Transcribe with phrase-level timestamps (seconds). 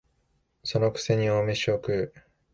[0.63, 2.13] その癖に大飯を食う